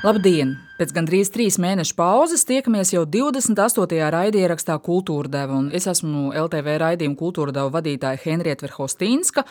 [0.00, 0.54] Labdien!
[0.80, 3.98] Pēc gandrīz trīs mēnešu pauzes tiekamies jau 28.
[4.14, 5.58] raidierakstā Kultūra deva.
[5.76, 9.44] Es esmu LTV raidījuma Kultūra deva vadītāja Henrieta Verhostīnska.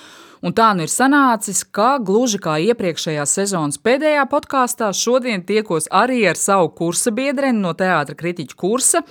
[0.57, 6.39] Tā nu ir sanācis, ka gluži kā iepriekšējās sezonas pēdējā podkāstā, šodien tiekos arī ar
[6.41, 9.04] savu kursa biedreni no teātra kritiķa kursa.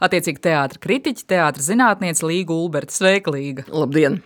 [0.00, 2.96] Attiecīgi teātra kritiķa, teātra zinātniece Līga Ulberta.
[2.96, 3.68] Sveika, Līga!
[3.68, 4.22] Labdien!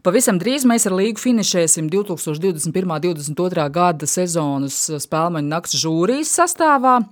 [0.00, 2.86] Pavisam drīz mēs ar līgu finišēsim 2021.
[2.88, 3.64] un 2022.
[3.74, 7.02] gada sezonas spēļu nakts žūrijas sastāvā.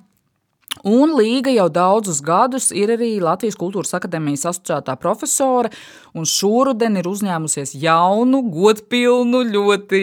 [0.88, 5.72] Un Līga jau daudzus gadus ir arī Latvijas Kultūras Akademijas asociētā profesore,
[6.16, 10.02] un šoruden ir uzņēmusies jaunu, godpilnu, ļoti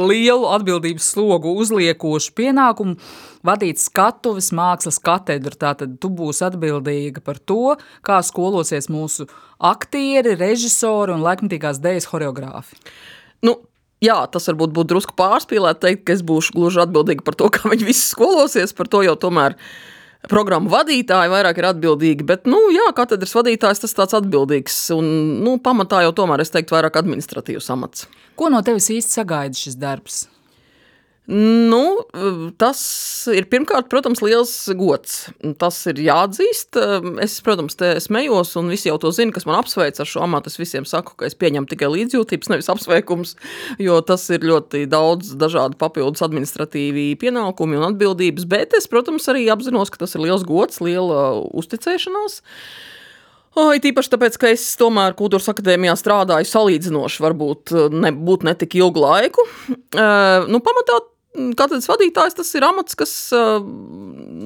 [0.00, 2.96] lielu atbildības slogu uzliekošu pienākumu
[3.46, 5.54] vadīt skatuves mākslas katedru.
[5.58, 9.28] Tātad tu būsi atbildīga par to, kā skolosies mūsu
[9.62, 12.82] aktieri, režisori un laikmatīgās dēļas horeogrāfi.
[13.44, 13.60] Nu,
[14.04, 17.70] Jā, tas varbūt būtu drusku pārspīlēt, teikt, ka es būšu gluži atbildīga par to, kā
[17.72, 18.74] viņi visi skolosies.
[18.76, 19.56] Par to jau tomēr
[20.30, 22.26] programmu vadītāji vairāk ir atbildīgi.
[22.28, 24.76] Bet, nu, jā, katedras vadītājs tas tāds atbildīgs.
[24.96, 25.08] Un,
[25.44, 28.08] nu, pamatā jau tomēr es teiktu vairāk administratīvs amats.
[28.38, 30.24] Ko no tevis īsti sagaida šis darbs?
[31.24, 32.02] Nu,
[32.60, 32.80] tas
[33.32, 35.30] ir pirmkārt, protams, liels gods.
[35.56, 36.76] Tas ir jāatzīst.
[37.24, 40.52] Es, protams, te smējos, un visi jau to zina, kas man apsveic ar šo amatu.
[40.52, 43.36] Es visiem saku, ka es pieņemu tikai līdzjūtības, nevis apsveikums,
[43.80, 48.44] jo tas ir ļoti daudz dažādu papildus administratīvi pienākumi un atbildības.
[48.50, 52.42] Bet es, protams, arī apzinos, ka tas ir liels gods, liela uzticēšanās.
[53.54, 59.04] Oh, Tīpaši tāpēc, ka es tomēr kultūras akadēmijā strādāju salīdzinoši, varbūt ne, ne tik ilgu
[59.06, 59.46] laiku.
[59.70, 60.98] Uh, nu, pamatā
[61.34, 63.56] Katedras vadītājs tas ir amats, kas uh,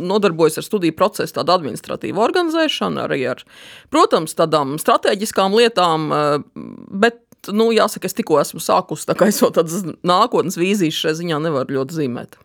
[0.09, 3.43] nodarbojas ar studiju procesu, tādu administratīvu organizēšanu, arī ar,
[3.93, 6.39] protams, tādām strateģiskām lietām, uh,
[6.89, 7.21] bet,
[7.53, 11.43] nu, jāsaka, es tikko esmu sākusi, tā kā es vēl tādas nākotnes vīzijas šai ziņā
[11.45, 12.41] nevaru ļoti zīmēt.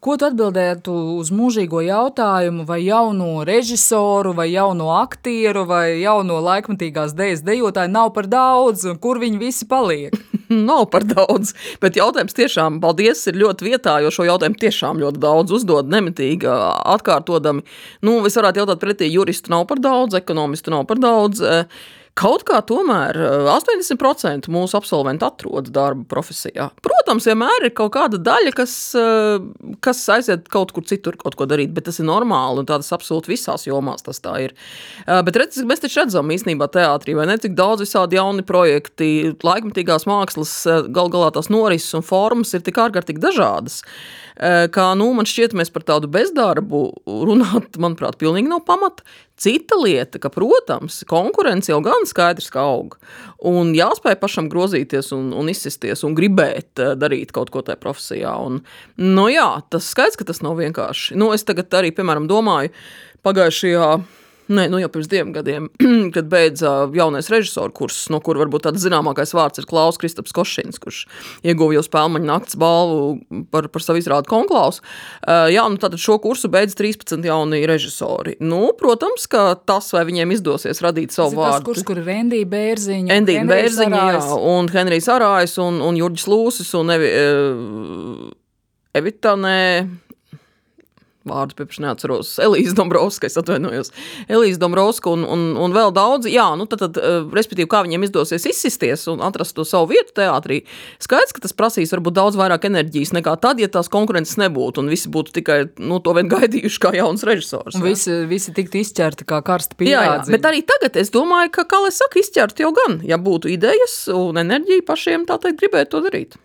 [0.00, 7.12] Ko tu atbildētu uz mūžīgo jautājumu, vai jauno režisoru, vai jauno aktieru, vai jauno laikmatīgās
[7.14, 10.16] dēļas dejotāju nav par daudz, un kur viņi visi paliek?
[10.70, 15.22] nav par daudz, bet jautājums tiešām, paldies, ir ļoti vietā, jo šo jautājumu tiešām ļoti
[15.22, 17.64] daudz uzdod nemitīgi atkārtodami.
[18.06, 21.42] Nu, es varētu jautāt pretī, juristu nav par daudz, ekonomistu nav par daudz.
[22.18, 23.14] Kaut kā tomēr
[23.52, 26.66] 80% eh, mūsu absolventu atrodas darba profesijā.
[26.82, 31.46] Protams, vienmēr ir kaut kāda daļa, kas, eh, kas aiziet kaut kur citur, kaut ko
[31.48, 34.56] darīt, bet tas ir normāli un tas absolūti visās jomās tas tā ir.
[35.06, 39.36] Eh, bet redz, mēs taču redzam īstenībā teātrī, vai ne cik daudz visādi jauni projekti,
[39.46, 40.54] laikmatīgās mākslas,
[40.90, 43.84] gal galā tās norises un formas ir tik ārkārtīgi dažādas.
[44.40, 49.04] Kā nu, man šķiet, mēs par tādu bezdarbu runāt, manuprāt, pilnīgi nav pamata.
[49.40, 52.98] Cita lieta, ka, protams, konkurence jau gan skaidrs, ka aug.
[53.48, 58.34] Un jāspēj pašam grozīties un, un izsisties un gribēt eh, darīt kaut ko tajā profesijā.
[58.36, 58.60] Un,
[59.00, 61.16] nu jā, tas skaidrs, ka tas nav vienkārši.
[61.16, 62.74] Nu, es tagad arī, piemēram, domāju,
[63.24, 63.88] pagājušajā
[64.50, 65.68] Nē, nu jau pirms diviem gadiem,
[66.14, 70.80] kad beidza jaunais režisors kurs, no kura varbūt tāds zināmākais vārds ir Klaus Kristaps Košins,
[70.82, 71.04] kurš
[71.46, 74.80] ieguva jau spēļu nakts balvu par, par savu izrādu konklāvus.
[75.22, 78.36] Uh, jā, nu tātad šo kursu beidz 13 jauni režisori.
[78.42, 81.70] Nu, protams, ka tas, vai viņiem izdosies radīt savu tas, vārdu.
[81.70, 86.74] Kurs, kur ir Endija Bērziņa, Endija Bērziņa, jā, un Henrijs Arājs un, un Jurģis Lūsis
[86.80, 87.10] un Evi,
[88.98, 89.36] Evita,
[91.24, 92.32] nē, vārdus pieprasīt, neatceros.
[92.42, 93.92] Elīze Dombrovska, es atvainojos.
[94.30, 96.32] Elīze Dombrovska un, un, un vēl daudzi.
[96.32, 100.14] Jā, nu tad, tad, eh, respektīvi, kā viņiem izdosies izsisties un atrast to savu vietu
[100.16, 100.62] teātrī.
[101.02, 104.90] Skaidrs, ka tas prasīs varbūt daudz vairāk enerģijas nekā tad, ja tās konkurences nebūtu un
[104.92, 107.76] visi būtu tikai nu, to vien gaidījuši kā jauns režisors.
[107.76, 107.84] Jā.
[107.84, 109.94] Visi, visi tiktu izķerti kā karsta pīlādi.
[109.94, 113.20] Jā, jā, bet arī tagad es domāju, ka, kā lai saka, izķert jau gan, ja
[113.20, 116.38] būtu idejas un enerģija pašiem tā teikt gribētu to darīt.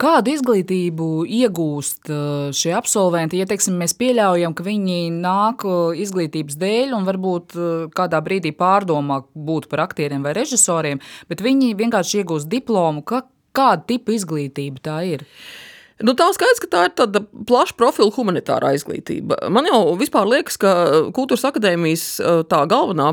[0.00, 4.13] Kādu izglītību iegūst uh, šie absolventi, ja teiksim, mēs pieļaujam,
[4.56, 10.24] ka viņi nāk uh, izglītības dēļ un varbūt uh, kādā brīdī pārdomā būt par aktieriem
[10.24, 13.24] vai režisoriem, bet viņi vienkārši iegūst diplomu, ka,
[13.56, 15.26] kāda tipa izglītība tā ir?
[16.02, 19.38] Nu, tā skaidrs, ka tā ir tāda plaša profila humanitārā izglītība.
[19.54, 20.72] Man jau vispār liekas, ka
[21.14, 22.08] kultūras akadēmijas
[22.50, 23.12] tā galvenā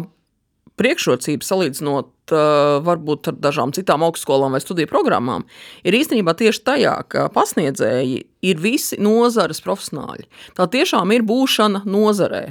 [0.81, 5.45] priekšrocība salīdzinot varbūt ar dažām citām augstskolām vai studiju programmām,
[5.83, 10.25] ir īstenībā tieši tajā, ka pasniedzēji ir visi nozares profesionāļi.
[10.57, 12.41] Tā tiešām ir būšana nozarē.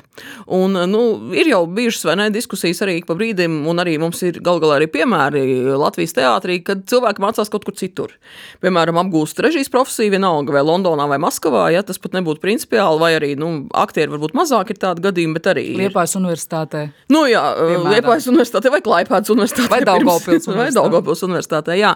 [0.55, 1.03] Un, nu,
[1.35, 4.79] ir jau bijušas vai ne diskusijas arī pa brīdim, un arī mums ir gal galā
[4.79, 5.43] arī piemēri
[5.81, 8.15] Latvijas teātrī, kad cilvēki mācās kaut kur citur.
[8.63, 13.13] Piemēram, apgūst režijas profesiju vienalga vai Londonā vai Maskavā, ja tas pat nebūtu principiāli, vai
[13.19, 15.67] arī nu, aktieri varbūt mazāk ir tādi gadījumi, bet arī.
[15.81, 16.87] Liepājas universitātē.
[17.11, 17.43] Nu jā,
[17.91, 21.27] Liepājas universitātē vai Klaipēdas universitātē Vai Daugavpils Vai universitātē.
[21.31, 21.95] Universitātē, jā.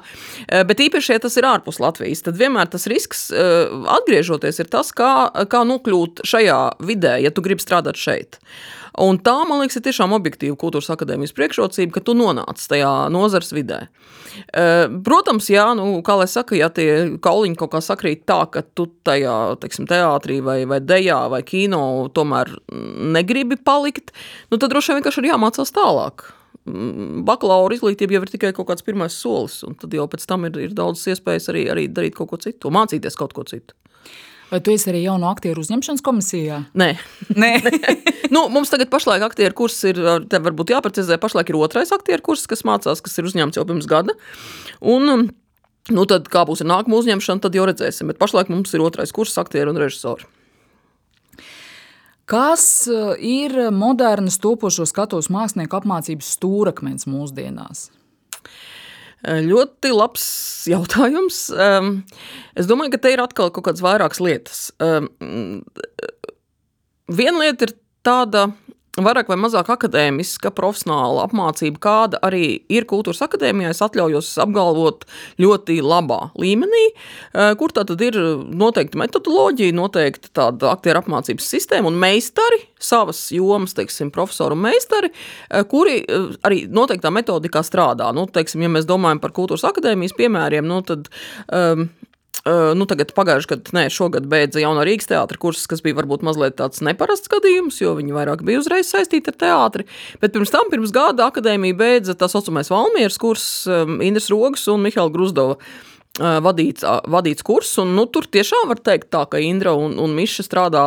[0.49, 3.69] Eh, Bet īpaši, ja tas ir ārpus Latvijas, tad vienmēr tas risks eh,
[3.99, 8.41] atgriežoties ir tas, kā, kā nokļūt šajā vidē, ja tu gribi strādāt šeit.
[8.94, 13.50] Un tā, man liekas, ir tiešām objektīva kultūras akadēmijas priekšrocība, ka tu nonāc tajā nozares
[13.55, 13.88] vidē.
[14.55, 18.62] Eh, Protams, jā, nu, kā lai saka, ja tie kauliņi kaut kā sakrīt tā, ka
[18.62, 22.55] tu tajā, teiksim, teātrī vai, vai dejā vai kino tomēr
[23.19, 24.15] negribi palikt,
[24.50, 26.29] nu, tad droši vien vienkārši ir jāmācās tālāk.
[26.64, 30.46] Mm, Bakalaura izglītība jau ir tikai kaut kāds pirmais solis, un tad jau pēc tam
[30.49, 33.76] ir, ir daudz iespējas arī, arī darīt kaut ko citu, mācīties kaut ko citu.
[34.49, 36.61] Vai tu esi arī jaunu aktieru uzņemšanas komisijā?
[36.78, 36.90] Nē,
[37.43, 37.50] Nē,
[38.32, 40.00] nu, mums tagad pašlaik aktieru kurs ir,
[40.31, 43.88] te varbūt jāprecizē, pašlaik ir otrais aktieru kurs, kas mācās, kas ir uzņemts jau pirms
[43.90, 44.16] gada.
[44.81, 45.28] Un,
[45.93, 48.08] nu, tad, kā būs ar nākamo uzņemšanu, tad jau redzēsim.
[48.12, 50.28] Bet pašlaik mums ir otrais kurs aktieru un režisoru.
[52.31, 57.88] Kas uh, ir modernas topošo skatuves mākslinieku apmācības stūrakmens mūsdienās?
[59.25, 60.26] Eh, Ļoti labs
[60.69, 61.47] jautājums.
[61.53, 62.03] Um,
[62.59, 64.67] es domāju, ka te ir atkal kaut kādas vairākas lietas.
[67.15, 67.75] Viena lieta ir
[68.05, 68.50] tāda
[69.02, 73.73] vairāk vai mazāk akadēmiska, profesionāla apmācība, kāda arī ir kultūras akadēmijā.
[73.75, 75.06] Es atļaujos apgalvot
[75.43, 81.91] ļoti labā līmenī, eh, kur tā tad ir noteikti metodoloģija, noteikti tāda aktieru apmācības sistēma
[81.91, 85.11] un meistari, savas jomas, teiksim, profesori un meistari,
[85.50, 88.14] eh, kuri eh, arī noteiktā metodikā strādā.
[88.14, 91.08] Nu, teiksim, ja mēs domājam par kultūras akadēmijas piemēriem, nu, tad
[91.52, 91.90] um,
[92.77, 96.59] nu, tagad pagājuši gadu, nē, šogad beidza jauno Rīgas teātra kursus, kas bija varbūt mazliet
[96.59, 99.89] tāds neparasts gadījums, jo viņi vairāk bija uzreiz saistīti ar teātri.
[100.21, 104.85] Bet pirms tam, pirms gada, akadēmija beidza tā saucamais Valmieras kurs, um, Indras Rogas un
[104.85, 107.72] Mihaila Gruzdova uh, vadīts, vadīts kurs.
[107.82, 110.84] Un, nu, tur tiešām var teikt, tā, ka Indra un, un Miša strādā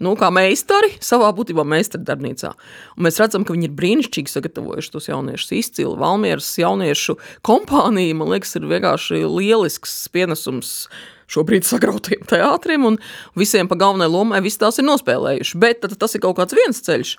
[0.00, 2.52] nu, kā meistari savā būtībā meistardarbnīcā.
[2.96, 5.52] Un mēs redzam, ka viņi ir brīnišķīgi sagatavojuši tos jauniešus.
[5.58, 10.88] Izcili Valmieras jauniešu kompānija, man liekas, ir vienkārši lielisks pienesums
[11.30, 12.96] šobrīd sagrautiem teātriem, un
[13.38, 15.58] visiem pa galvenai lomai visi tās ir nospēlējuši.
[15.62, 17.12] Bet tad, tas ir kaut kāds viens ceļš.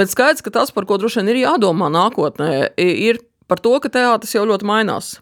[0.00, 3.92] Bet skaidrs, ka tas, par ko droši vien ir jādomā nākotnē, ir par to, ka
[3.92, 5.18] teātris jau ļoti mainās.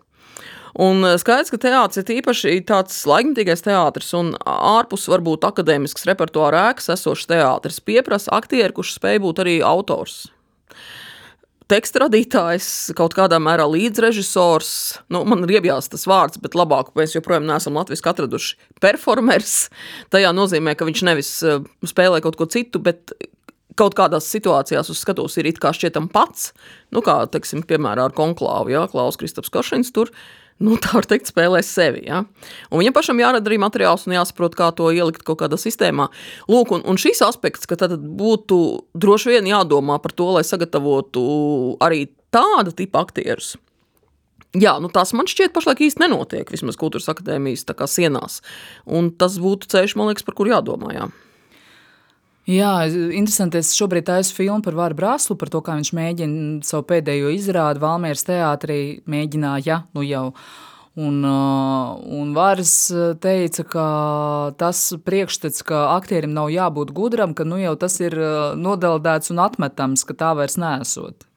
[0.78, 6.68] Un eh, skaidrs, ka teātris ir īpaši tāds laikmatīgais teātris, un ārpus varbūt akadēmisks repertuāra
[6.70, 10.28] ēkas esošs teātris pieprasa aktieru, kurš spēj būt arī autors
[11.70, 12.68] teksta radītājs,
[12.98, 14.70] kaut kādā mērā līdzrežisors.
[15.12, 18.56] Nu, man ir iebjās tas vārds, bet labāk mēs joprojām neesam latviešu atraduši.
[18.82, 19.68] Performers.
[20.10, 23.14] Tajā nozīmē, ka viņš nevis eh, spēlē kaut ko citu, bet
[23.78, 26.50] kaut kādās situācijās uz skatuves ir it kā šķietam pats.
[26.94, 30.10] Nu, kā, teiksim, piemēram, ar konklāvu, ja Klaus Kristaps Košins tur.
[30.60, 32.02] Nu, tā var teikt, spēlē sevi.
[32.04, 32.24] Ja?
[32.68, 36.10] Un viņam pašam jārada arī materiāls un jāsaprot, kā to ielikt kaut kādā sistēmā.
[36.52, 38.60] Lūk, un, un šis aspekts, ka tad būtu
[38.92, 41.24] droši vien jādomā par to, lai sagatavotu
[41.80, 43.54] arī tāda tipa aktierus.
[44.58, 48.40] Jā, nu tas man šķiet, pašlaik īsti nenotiek, vismaz kultūras akadēmijas sienās.
[48.84, 50.92] Un tas būtu ceļš, man liekas, par kur jādomā.
[50.96, 51.08] Jā.
[52.48, 53.60] Jā, interesanti.
[53.60, 57.82] Es šobrīd taisu filmu par Vāru Brāzlu, par to, kā viņš mēģina savu pēdējo izrādi
[57.82, 58.80] Valmieras teātrī.
[59.10, 60.30] Mēģināja, nu jau.
[61.00, 62.72] Un, uh, un Vārs
[63.22, 63.84] teica, ka
[64.58, 69.44] tas priekšstats, ka aktierim nav jābūt gudram, ka nu jau tas ir uh, nodeldēts un
[69.44, 71.28] atmetams, ka tā vairs nesot.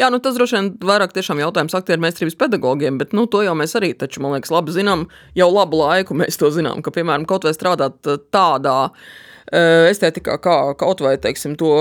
[0.00, 3.54] Jā, nu tas droši vien vairāk tiešām jautājums aktieru mēstrības pedagogiem, bet nu, to jau
[3.58, 5.06] mēs arī, taču, man liekas, labi zinām,
[5.38, 8.00] jau labu laiku mēs to zinām, ka, piemēram, kaut vai strādāt
[8.34, 9.16] tādā eh,
[9.52, 11.74] estētikā, kā kaut vai, teiksim, to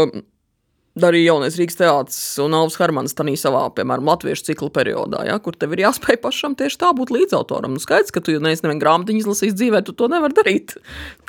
[1.02, 5.56] darīja jaunais Rīgas teātris un Alvis Hermans tanī savā, piemēram, latviešu ciklu periodā, ja, kur
[5.60, 7.76] tev ir jāspēj pašam tieši tā būt līdzautoram.
[7.76, 10.78] Nu, skaidrs, ka tu jau neesi nevienu grāmatiņu izlasījis dzīvē, tu to nevar darīt.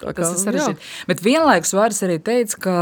[0.01, 0.91] Tā Tas ir sarežģīti.
[1.11, 2.77] Bet vienlaikus Vārs arī teica, ka,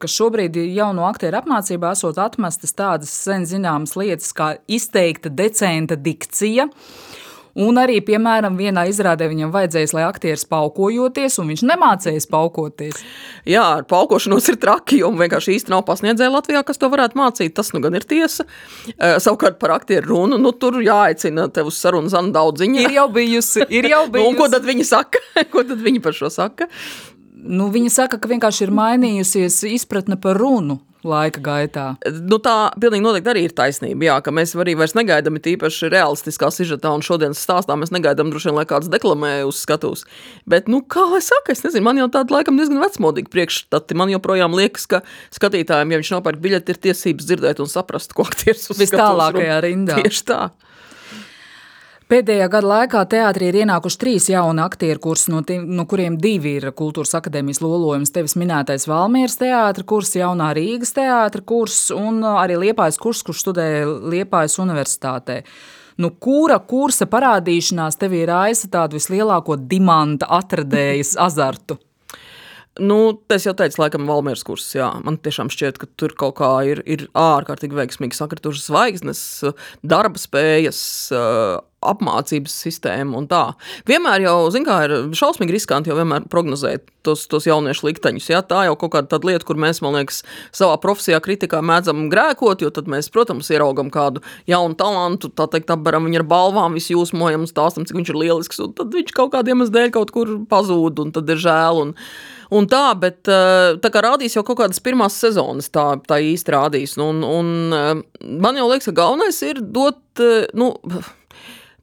[0.00, 6.68] ka šobrīd jauno aktieru apmācībā esot atmestas tādas sen zināmas lietas kā izteikta decenta dikcija.
[7.58, 13.00] Un arī, piemēram, vienā izrādē viņam vajadzēja, lai aktieris paukojoties, un viņš nemācījās paukoties.
[13.48, 17.56] Jā, ar paukošanos ir traki, jo vienkārši īsti nav pasniedzēja Latvijā, kas to varētu mācīt.
[17.58, 18.46] Tas nu gan ir tiesa.
[18.94, 22.84] Uh, savukārt par aktieru runu, nu tur jāaicina tev uz sarunu zana daudziņa.
[22.86, 24.30] Ir jau bijusi, ir jau Nu, bijusi.
[24.30, 25.22] un ko tad viņi saka?
[25.52, 26.70] ko tad viņi par šo saka?
[27.38, 31.86] Nu, viņa saka, ka vienkārši ir mainījusies izpratne par runu laika gaitā.
[32.26, 34.08] Nu, tā pilnīgi noteikti arī ir taisnība.
[34.08, 38.50] Jā, ka mēs arī vairs negaidām, īpaši realistiskā sižetā un šodienas stāstā mēs negaidām, droši
[38.50, 40.04] vien, lai kāds deklamē uz skatuves.
[40.48, 43.98] Bet, nu, kā lai saka, es nezinu, man jau tāda laikam diezgan vecmodīga priekšstati.
[43.98, 45.02] Man joprojām liekas, ka
[45.36, 49.60] skatītājiem, ja viņš nopērk biļeti, ir tiesības dzirdēt un saprast, ko aktieris uz Vis tālākajā
[49.64, 50.02] rindā.
[50.02, 50.42] Tieši tā.
[52.08, 56.54] Pēdējā gada laikā teātrī ir ienākuši trīs jauni aktieru kursi, no, tiem, no kuriem divi
[56.56, 58.12] ir kultūras akadēmijas lolojums.
[58.14, 63.82] Tevis minētais Valmieras teātra kurs, jaunā Rīgas teātra kurs un arī Liepājas kurs, kurš studēja
[64.14, 65.42] Liepājas universitātē.
[66.00, 71.76] Nu, kura kursa parādīšanās tev ir raisa tādu vislielāko dimanta atradējas azartu?
[72.78, 74.68] Nu, tas jau teicu, laikam, Valmīras kurs.
[74.76, 74.92] Jā.
[75.02, 79.22] Man tiešām šķiet, ka tur kaut kā ir, ir ārkārtīgi veiksmīgi sakritušas zvaigznes,
[79.82, 80.82] darba spējas,
[81.84, 83.42] apmācības sistēma un tā.
[83.86, 88.30] Vienmēr jau, zin kā, ir šausmīgi riskanti jau vienmēr prognozēt tos, tos jauniešu likteņus.
[88.32, 88.40] Ja?
[88.46, 92.72] Tā jau kaut kāda lieta, kur mēs, man liekas, savā profesijā kritikā mēdzam grēkot, jo
[92.74, 97.46] tad mēs, protams, ieraugam kādu jaunu talantu, tā teikt, apberam viņu ar balvām, visu jūsmojam
[97.50, 101.04] stāstam, cik viņš ir lielisks, un tad viņš kaut kādiem iemeslu dēļ kaut kur pazūd,
[101.04, 101.84] un tad ir žēl.
[101.86, 101.94] Un,
[102.54, 106.96] Un tā, bet tā kā rādīs jau kaut kādas pirmās sezonas, tā, tā īsti rādīs.
[107.02, 107.50] Un, un
[108.40, 110.00] man jau liekas, ka galvenais ir dot,
[110.56, 110.72] nu,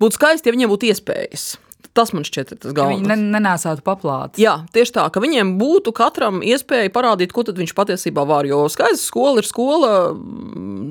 [0.01, 1.53] Būtu skaisti, ja viņiem būtu iespējas.
[1.95, 3.05] Tas man šķiet, tas galvenais.
[3.07, 4.41] Viņi nenēsātu paplātes.
[4.41, 8.43] Jā, tieši tā, ka viņiem būtu katram iespēja parādīt, ko viņš patiesībā var.
[8.49, 9.91] Jo skaista skola ir skola,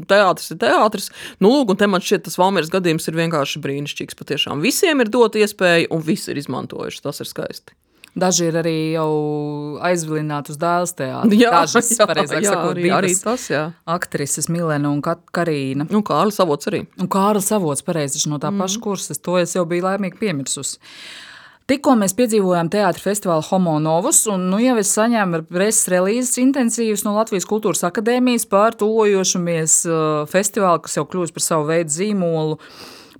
[0.08, 1.10] teātris ir teātris.
[1.44, 4.16] Nu, lūk, un te man šķiet, tas Valmieras gadījums ir vienkārši brīnišķīgs.
[4.16, 7.04] Patiešām visiem ir dot iespēju, un visi ir izmantojuši.
[7.04, 7.76] Tas ir skaisti.
[8.14, 9.10] Daži ir arī jau
[9.82, 11.40] aizvilināti uz dēls teātri.
[11.42, 13.64] Jā, Dažas, jā, jā, sakot, arī, arī tas, jā.
[13.90, 15.88] Aktrises Milena un Karīna.
[15.90, 16.84] Un Kārlis Avots arī.
[17.02, 18.62] Un Kārlis Avots, pareizi, no tā mm.
[18.62, 19.18] paša kursa.
[19.26, 20.78] To es jau biju laimīgi piemirsusi.
[21.64, 27.06] Tikko mēs piedzīvojām teātrus festivālu Homo Novus, un nu, jau es saņēmu preses relīzes intensīvas
[27.06, 32.60] no Latvijas Kultūras Akadēmijas par tojošamies uh, festivālu, kas jau kļūst par savu veidu zīmolu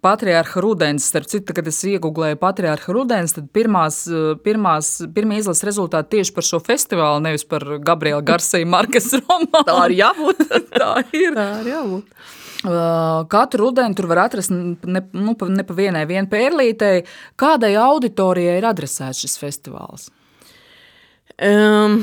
[0.05, 1.09] patriārha rudens.
[1.09, 6.35] Starp citu, kad es iegūlēju patriārha rudens, tad pirmās, eh, pirmās, pirmie izlases rezultāti tieši
[6.37, 9.65] par šo festivālu, nevis par Gabriela Garsija Markas romānu.
[9.67, 10.43] Tā ir jābūt.
[10.81, 11.37] Tā ir.
[11.37, 12.25] Tā ir jābūt.
[12.65, 17.03] Uh, katru rudeni tur var atrast ne, nu, ne pa vienai vien pērlītei.
[17.37, 20.09] Kādai auditorijai ir adresēts šis festivāls?
[21.35, 21.99] Um,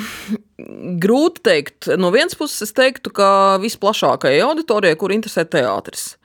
[1.01, 1.87] grūti pateikt.
[1.97, 6.17] No vienas puses, es teiktu, ka visplašākajai auditorijai, kur interesē teātris.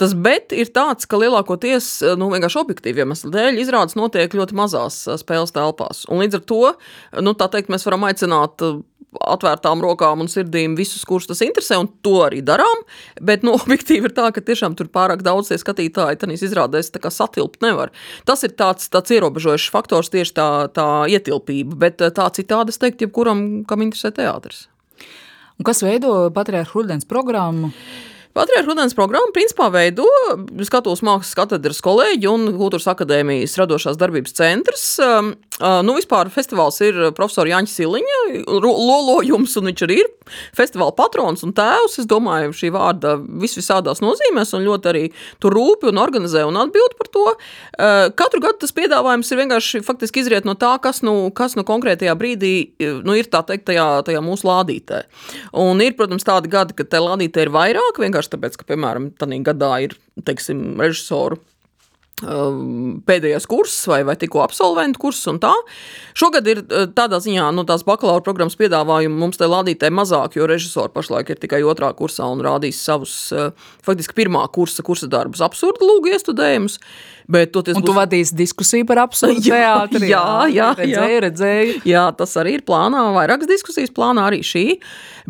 [0.00, 5.02] Tas bet ir tāds, ka lielākoties, nu, vienkārši objektīvi iemeslu dēļ, izrādes notiek ļoti mazās
[5.20, 6.06] spēles telpās.
[6.08, 6.62] Un līdz ar to,
[7.20, 8.64] nu, tā teikt, mēs varam aicināt
[9.10, 12.84] atvērtām rokām un sirdīm visus, kurus tas interesē, un to arī darām.
[13.20, 17.92] Bet nu, objektīvi ir tā, ka tiešām tur pārāk daudz skatītāju tam izrādēs satilpt nevar.
[18.24, 23.08] Tas ir tāds, tāds ierobežojošs faktors, tieši tā, tā ietilpība, bet tā citādi es teiktu,
[23.08, 24.68] jebkuram, kam interesē teātris.
[25.60, 27.74] Un kas veido patriarchu rudens programmu?
[28.30, 30.04] Patriarcha rudens programmu principā veido
[30.62, 34.84] Skatuves mākslas katedras kolēģi un Kultūras akadēmijas radošās darbības centrs.
[35.60, 38.20] Nu, vispār festivāls ir profesora Jāņa Siliņa
[38.64, 40.08] lolojums, un viņš arī ir
[40.56, 41.98] festivāla patrons un tēvs.
[42.00, 45.04] Es domāju, šī vārda vis visādās nozīmēs, un ļoti arī
[45.42, 47.26] tur rūpi un organizē un atbild par to.
[48.16, 52.16] Katru gadu tas piedāvājums ir vienkārši faktiski izriet no tā, kas nu, kas nu konkrētajā
[52.16, 52.54] brīdī
[53.04, 55.04] nu, ir tā teikt tajā, tajā mūsu lādītē.
[55.60, 59.40] Un ir, protams, tādi gadi, kad te lādītē ir vairāk, vienkārši tāpēc, ka, piemēram, tādā
[59.52, 61.40] gadā ir teiksim, režisoru
[62.20, 65.52] pēdējais kurs vai, vai tikko absolventu kurs un tā.
[66.18, 70.48] Šogad ir uh, tādā ziņā, nu, tās bakalaura programmas piedāvājumi mums te lādītē mazāk, jo
[70.50, 73.54] režisori pašlaik ir tikai otrā kursā un rādīs savus, uh,
[73.86, 76.80] faktiski pirmā kursa, kursa darbus, absurdu lūgu iestudējumus.
[77.30, 77.90] Bet toties un būs...
[77.92, 80.10] tu vadīsi diskusiju par absurdu teātri.
[80.10, 81.22] Jā, jā, redzēju, jā.
[81.26, 81.76] redzēju.
[81.88, 84.64] Jā, tas arī ir plānā, vairākas diskusijas plānā arī šī.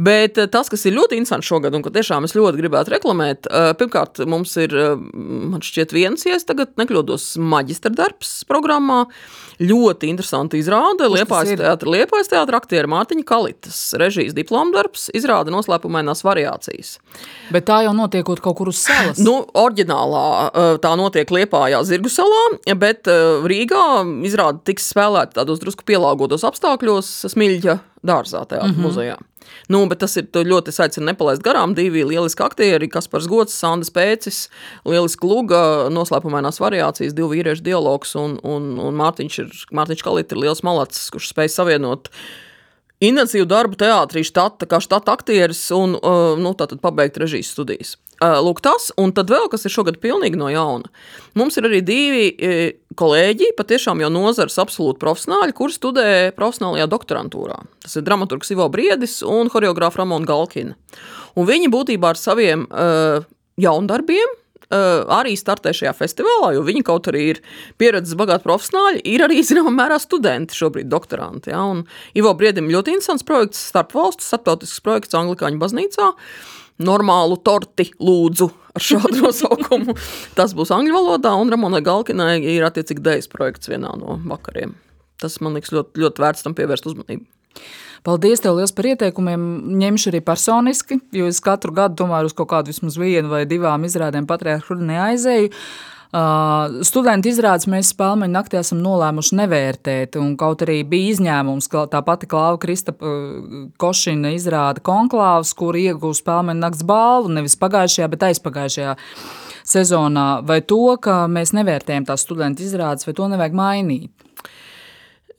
[0.01, 3.51] Bet eh, tas, kas ir ļoti interesants šogad, un ko tiešām es ļoti gribētu reklamēt,
[3.51, 9.05] eh, pirmkārt, mums ir, eh, man šķiet, viens ies tagad, nekļūdos, maģistra darbs programmā.
[9.61, 11.05] Ļoti interesanti izrāde.
[11.13, 16.95] Liepājas teātra, Liepājas teātra aktiera Mārtiņa Kalitas režijas diplomdarbs izrāda noslēpumainās variācijas.
[17.53, 19.21] Bet tā jau notiekot kaut kur uz salas.
[19.21, 20.25] Nu, oriģinālā
[20.81, 22.45] tā notiek Liepājā Zirgu salā,
[22.81, 23.11] bet
[23.53, 23.85] Rīgā
[24.29, 28.89] izrāda tiks spēlēta tādos drusku pielāgotos apstākļos Smilģa dārzā teātra mm -hmm.
[28.89, 29.19] muzejā.
[29.71, 31.75] Nu, bet tas ir ļoti aicinu nepalaist garām.
[31.79, 34.45] Divi lieliski aktieri, Kaspars Gods, Sandra Pēcis,
[34.89, 35.63] lieliski luga,
[35.95, 41.11] noslēpumainās variācijas, divu vīriešu dialogs, un, un, un Mārtiņš, ir, Mārtiņš Kalīt ir liels malacis,
[41.15, 42.11] kurš spēj savienot
[43.01, 47.97] intensīvu darbu teātrī, štata, kā štata aktieris un uh, nu, pabeigt režijas studijas.
[48.21, 50.91] Uh, lūk, tas, un tad vēl kas ir šogad pilnīgi no jauna.
[51.39, 52.25] Mums ir arī divi
[53.01, 57.57] kolēģi, patiešām jau nozares absolūti profesionāļi, kuri studē profesionālajā doktorantūrā.
[57.87, 60.77] Tas ir dramaturgs Ivo Briedis un horeogrāfa Ramona Galkina.
[61.39, 63.25] Un viņi būtībā ar saviem uh,
[63.61, 64.37] jaundarbiem
[64.71, 67.39] Uh, arī startē šajā festivālā, jo viņi kaut arī ir
[67.81, 71.51] pieredzes bagāti profesionāļi, ir arī zināmā mērā studenti, šobrīd doktoranti.
[71.51, 71.65] Ja?
[71.67, 71.81] Un
[72.15, 76.13] Ivo Briedim ļoti interesants projekts, starp valstu starptautisks projekts Anglikāņu baznīcā.
[76.81, 79.97] Normālu torti lūdzu ar šādu nosaukumu.
[80.39, 84.77] Tas būs angļu valodā, un Ramonai Galkinai ir attiecīgi dejas projekts vienā no vakariem.
[85.21, 87.27] Tas man liekas ļoti, ļoti vērts tam pievērst uzmanību.
[88.07, 89.43] Paldies tev liels par ieteikumiem.
[89.81, 93.85] Ņemšu arī personiski, jo es katru gadu tomēr uz kaut kādu vismaz vienu vai divām
[93.85, 95.51] izrādēm patriarhu neaizēju.
[96.11, 100.17] Uh, studentu izrādes mēs spēļu naktī esam nolēmuši nevērtēt.
[100.41, 106.17] Kaut arī bija izņēmums, ka tā pati Klāva Kristapa uh, Košina izrāda konklāvs, kur ieguva
[106.19, 108.97] spēļu nakts balvu nevis pagājušajā, bet aizpagājušajā
[109.71, 110.27] sezonā.
[110.51, 114.30] Vai to, ka mēs nevērtējam tās studentu izrādes, vai to nevajag mainīt?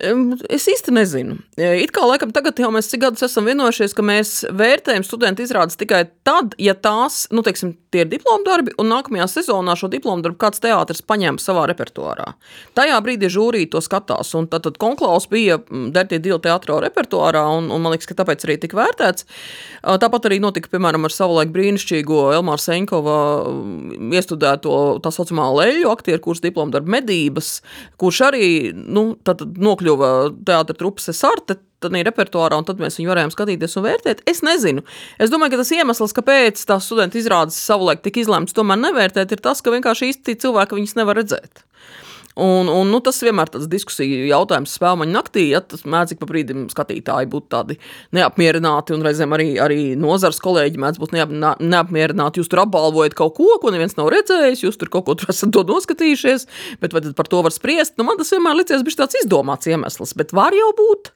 [0.01, 1.35] Es īsti nezinu.
[1.61, 5.77] It kā laikam tagad jau mēs cik gadus esam vienojušies, ka mēs vērtējam studentu izrādes
[5.77, 10.23] tikai tad, ja tās, nu, teiksim, tie ir diplomu darbi, un nākamajā sezonā šo diplomu
[10.25, 12.31] darbu kāds teātris paņem savā repertuārā.
[12.77, 17.69] Tajā brīdī žūrī to skatās, un tad, tad konklaus bija Dertie Dila teātrā repertuārā, un,
[17.69, 19.27] un man liekas, ka tāpēc arī tika vērtēts.
[20.01, 23.19] Tāpat arī notika, piemēram, ar savulaik brīnišķīgo Elmāra Senkova
[24.17, 27.53] iestudēto tā saucamā leļu aktieru kursu diplomu darbu medības,
[28.01, 31.59] kurš arī, nu, tad nokļuva iekļuva teātris trupas Sarte.
[31.81, 34.19] Tad ir repertuārā, un tad mēs viņu varējām skatīties un vērtēt.
[34.29, 34.83] Es nezinu.
[35.17, 39.41] Es domāju, ka tas iemesls, kāpēc tās studenti izrādes savulaik tika izlemts, tomēr nevērtēt, ir
[39.41, 41.63] tas, ka vienkārši īsti cilvēki viņus nevar redzēt.
[42.35, 45.49] Un, un, nu, tas vienmēr ir diskusija jautājums spēļu naktī.
[45.51, 47.75] Ja, tas mēdz ik pa brīdim skatītāji būt tādi
[48.15, 52.39] neapmierināti, un reizēm arī, arī nozars kolēģi mēdz būt neapmierināti.
[52.39, 55.59] Jūs tur apbalvojat kaut ko, ko neviens nav redzējis, jūs tur kaut ko tur esat
[55.71, 56.47] noskatījušies,
[56.83, 57.97] bet vai par to var spriest?
[57.99, 61.11] Nu, man tas vienmēr licies bijis tāds izdomāts iemesls, bet var jau būt,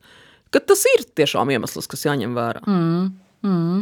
[0.52, 2.66] ka tas ir tiešām iemesls, kas jāņem vērā.
[2.68, 3.08] Mm.
[3.46, 3.82] Mm.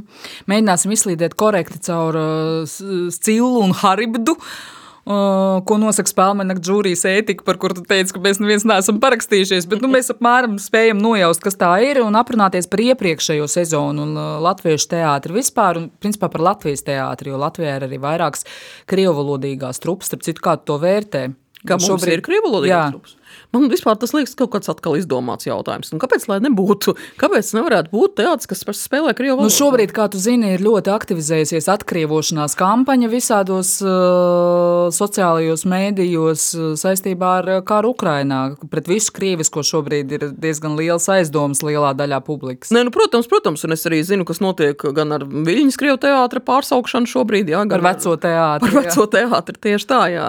[0.52, 2.78] Mēģināsim izslīdēt korekti caur uh,
[3.16, 4.36] stilu un haribdu.
[4.38, 9.68] Uh, ko nosaka spēļu žūrijas ētika, par kuru tu teici, ka mēs neviens neesam parakstījušies.
[9.68, 14.18] Bet nu, mēs apmēram spējam nojaust, kas tā ir un aprunāties par iepriekšējo sezonu un
[14.46, 18.48] latviešu teātri vispār, un principā par Latvijas teātri, jo Latvijā ir arī vairākas
[18.88, 21.28] krievalodīgās trupas, starp citu, kā to vērtē.
[21.64, 23.18] Kā mums šobrīd ir krievalodīgās trupas?
[23.54, 25.92] Man vispār tas liekas kaut kāds atkal izdomāts jautājums.
[25.94, 26.96] Nu, kāpēc lai nebūtu?
[27.22, 29.52] Kāpēc nevarētu būt teātris, kas spēlē krievu valodu?
[29.52, 36.72] Nu, šobrīd, kā tu zini, ir ļoti aktivizējusies atkrievošanās kampaņa visādos uh, sociālajos mēdījos uh,
[36.82, 38.42] saistībā ar uh, karu Ukrainā.
[38.74, 42.74] Pret visu krievisko šobrīd ir diezgan liels aizdoms lielā daļā publikas.
[42.74, 46.42] Nē, nu, protams, protams, un es arī zinu, kas notiek gan ar Viļņas krievu teātra
[46.42, 48.74] pārsaukšanu šobrīd, jā, gan par veco teātri.
[48.74, 50.28] Par veco teātri tieši tā, jā.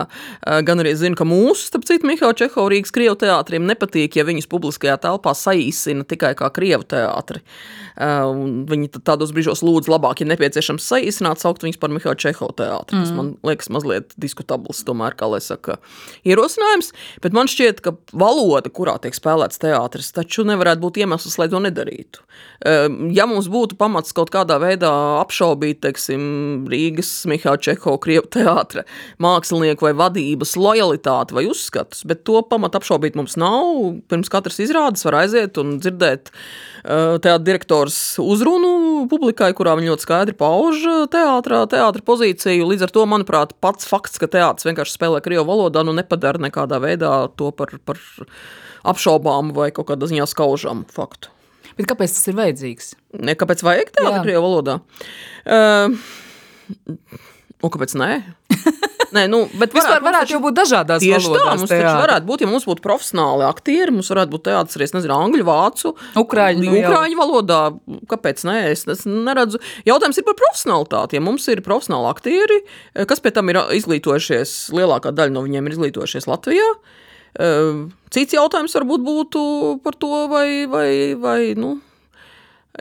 [0.68, 4.48] Gan arī zinu, ka mūsu, starp citu, Mihāla Čeho Rīgas krievu teātriem nepatīk, ja viņus
[4.50, 7.42] publiskajā telpā saīsina tikai kā krievu teātri.
[7.94, 8.32] Uh,
[8.70, 12.98] viņi tādos brīžos lūdz labāk, ja nepieciešams saīsināt, saukt viņus par Mihālu Čehovu teātri.
[12.98, 13.04] Mm.
[13.04, 15.78] Tas man liekas mazliet diskutabls, tomēr, kā lai saka,
[16.26, 16.90] ierosinājums.
[17.22, 21.62] Bet man šķiet, ka valoda, kurā tiek spēlēts teātris, taču nevarētu būt iemesls, lai to
[21.62, 22.24] nedarītu.
[22.64, 24.90] Uh, ja mums būtu pamats kaut kādā veidā
[25.22, 28.82] apšaubīt, teiksim, Rīgas Mihāla Čehova krievu teātra
[29.22, 34.00] mākslinieku vai vadības lojalitāti vai uzskatus, bet to pamat apšaubīt mums nav.
[34.10, 36.32] Pirms katras izrādes var aiziet un dzirdēt
[36.84, 42.68] teātra direktoru autors uzrunu publikai, kurā viņi ļoti skaidri pauž teātrā, teātra pozīciju.
[42.70, 46.80] Līdz ar to, manuprāt, pats fakts, ka teātris vienkārši spēlē krievu valodā, nu nepadara nekādā
[46.82, 47.98] veidā to par, par
[48.84, 51.32] apšaubām vai kaut kādā ziņā skaužamu faktu.
[51.74, 52.94] Bet kāpēc tas ir vajadzīgs?
[53.18, 54.78] Ne, kāpēc vajag teātri krievu valodā?
[55.44, 55.98] Uh,
[56.86, 58.12] un kāpēc nē?
[59.14, 61.44] Nē, nu, bet varētu, Vispār varētu taču, jau būt dažādās tieši valodās.
[61.44, 61.84] Tā, mums teātri.
[61.84, 65.46] taču varētu būt, ja mums būtu profesionāli aktieri, mums varētu būt teātris arī, nezinu, angļu,
[65.46, 67.60] vācu, ukrāņu, nu, ukrāņu valodā.
[68.10, 68.56] Kāpēc nē?
[68.72, 69.62] Es, es neredzu.
[69.86, 71.20] Jautājums ir par profesionalitāti.
[71.20, 72.60] Ja mums ir profesionāli aktieri,
[73.06, 76.68] kas pie tam ir izglītojušies, lielākā daļa no viņiem ir izglītojušies Latvijā.
[77.34, 77.80] Eh,
[78.14, 79.40] cits jautājums varbūt būtu
[79.82, 81.76] par to, vai, vai, vai nu,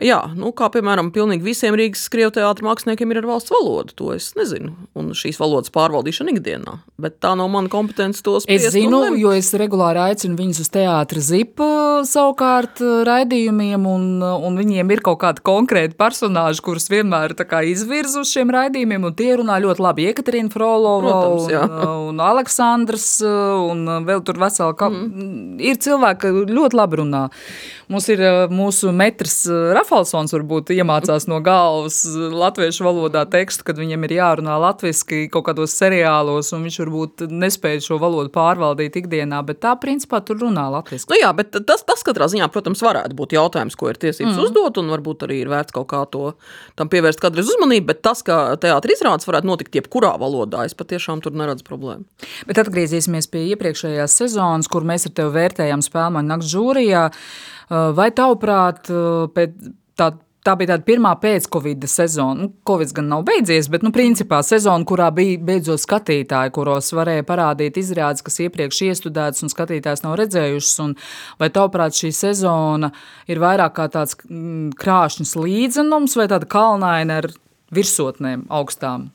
[0.02, 3.94] Jā, nu, kā piemēram, pilnīgi visiem Rīgas krievu teātris māksliniekiem ir ar valsts valodu.
[4.00, 4.72] To es nezinu.
[4.98, 6.80] Un šīs valodas pārvaldīšana ikdienā.
[6.98, 8.24] Bet tā nav mana kompetence.
[8.50, 11.68] Es zinu, jo es regulāri aicinu viņus uz teātra zipa
[12.08, 17.36] savukārt raidījumiem, un, un viņiem ir kaut kādi konkrēti personāži, kurus vienmēr
[17.70, 20.08] izvirzu uz šiem raidījumiem, un tie runā ļoti labi.
[20.10, 21.78] Ekaterina Frolova Protams, un,
[22.10, 25.62] un Aleksandrs, un vēl tur veseli, ka mm.
[25.62, 27.24] ir cilvēki, kas ļoti labi runā.
[27.92, 29.42] Mums ir mūsu metrs
[29.84, 35.74] Rafalsons varbūt iemācās no galvas latviešu valodā tekstu, kad viņam ir jārunā latviski kaut kādos
[35.76, 41.12] seriālos, un viņš varbūt nespēja šo valodu pārvaldīt ikdienā, bet tā principā tur runā latviski.
[41.12, 44.42] Nu jā, bet tas, tas katrā ziņā, protams, varētu būt jautājums, ko ir tiesības mm.
[44.46, 46.32] uzdot, un varbūt arī ir vērts kaut kā to
[46.80, 51.20] tam pievērst kādreiz uzmanību, bet tas, ka teātris izrādes varētu notikt jebkurā valodā, es patiešām
[51.24, 52.08] tur neredzu problēmu.
[52.48, 57.10] Bet atgriezīsimies pie iepriekšējās sezonas, kur mēs ar tevi vērtējām spēlmaņu nakts žūrijā.
[57.70, 58.90] Vai tavuprāt,
[59.34, 60.10] pēc tā
[60.44, 62.44] tā bija tāda pirmā pēc-covid sezona.
[62.44, 67.24] Nu, Covid gan nav beidzies, bet, nu, principā sezona, kurā bija beidzot skatītāji, kuros varēja
[67.28, 71.08] parādīt izrādes, kas iepriekš iestudētas un skatītājs nav redzējušas.
[71.40, 72.92] Vai tavuprāt šī sezona
[73.30, 77.30] ir vairāk kā tāds mm, krāšņs līdzenums vai tāda kalnaina ar
[77.74, 79.08] virsotnēm augstām?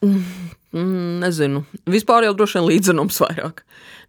[0.00, 1.64] Mm, nezinu.
[1.90, 3.64] Vispār jau droši vien līdzenums vairāk.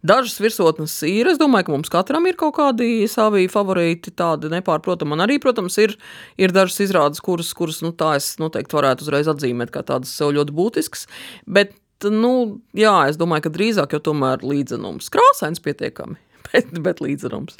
[0.06, 1.28] Dažas virsotnes ir.
[1.32, 5.12] Es domāju, ka mums katram ir kaut kādi savi favorīti, tādi nepārprotami.
[5.12, 5.96] Man arī, protams, ir,
[6.40, 10.32] ir dažas izrādes, kuras, kuras nu, tā es noteikti varētu uzreiz atzīmēt kā tādas sev
[10.38, 11.08] ļoti būtiskas.
[11.46, 11.74] Bet,
[12.08, 15.10] nu, jā, es domāju, ka drīzāk jau tomēr līdzenums.
[15.12, 16.16] Krāsains pietiekami,
[16.52, 17.58] bet, bet līdzenums.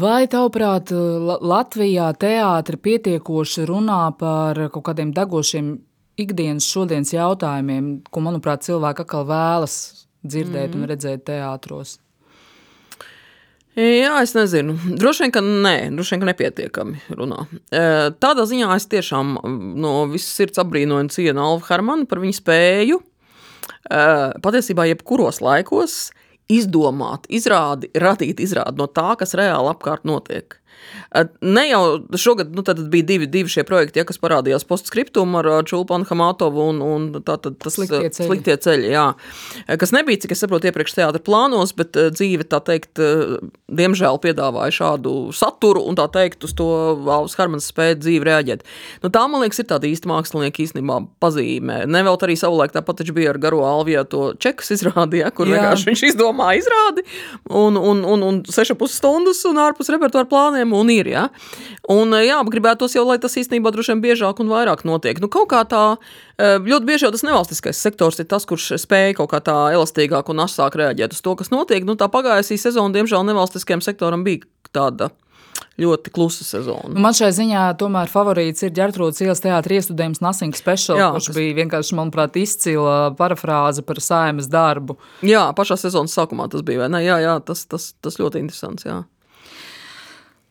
[0.00, 5.72] Vai tavuprāt, Latvijā teātri pietiekoši runā par kaut kādiem degošiem
[6.22, 9.74] ikdienas šodienas jautājumiem, ko, manuprāt, cilvēki atkal vēlas
[10.26, 10.78] dzirdēt mm.
[10.78, 11.98] un redzēt teātros?
[13.78, 14.74] Jā, es nezinu.
[14.98, 17.44] Droši vien, ka nē, droši vien, ka nepietiekami runā.
[18.20, 19.36] Tādā ziņā es tiešām
[19.80, 22.98] no visas sirds apbrīnoju un cienu Alvu Hermanu par viņu spēju
[24.44, 26.10] patiesībā jebkuros laikos
[26.50, 30.59] izdomāt, izrādi, radīt izrādi no tā, kas reāli apkārt notiek.
[31.40, 31.82] Ne jau
[32.18, 36.80] šogad nu, bija divi, divi šie projekti, ja, kas parādījās postscriptum ar Čulpanu Hamatovu un,
[36.84, 38.28] un tā, tā, tas sliktie ceļi.
[38.28, 39.06] Sliktie ceļi jā.
[39.80, 43.00] Kas nebija, cik es saprotu, iepriekš teātra plānos, bet dzīve, tā teikt,
[43.70, 46.68] diemžēl piedāvāja šādu saturu un tā teikt, uz to
[47.06, 48.64] Valsts Harmanas spēja dzīvi reaģēt.
[49.04, 51.82] Nu, tā, man liekas, ir tāda īsta mākslinieka īstenībā pazīme.
[51.90, 55.58] Nevelt arī savulaik tāpat bija ar Garo Alviju to čekus izrādīja, kur jā.
[55.58, 57.04] vienkārši viņš izdomāja izrādi
[57.48, 61.08] un, un, un, un 6,5 stundas un ārpus repertuāra plāniem problēma un ir.
[61.10, 61.28] Ja?
[61.88, 65.20] Un, jā, gribētos jau, lai tas īstenībā droši vien biežāk un vairāk notiek.
[65.20, 65.98] Nu, kaut kā tā,
[66.38, 70.44] ļoti bieži jau tas nevalstiskais sektors ir tas, kurš spēj kaut kā tā elastīgāk un
[70.46, 71.84] asāk reaģēt uz to, kas notiek.
[71.84, 75.10] Nu, tā pagājusī sezona, diemžēl, nevalstiskajam sektoram bija tāda
[75.80, 76.92] ļoti klusa sezona.
[77.00, 81.36] Man šai ziņā tomēr favorīts ir Gertrūdas ielas teātris iestudējums Nothing Special, Jā, kurš kas...
[81.36, 84.98] bija vienkārši, manuprāt, izcila parafrāze par saimas darbu.
[85.26, 87.02] Jā, pašā sezonas sākumā tas bija, vai ne?
[87.04, 89.00] Jā, jā tas, tas, tas ļoti interesants, jā.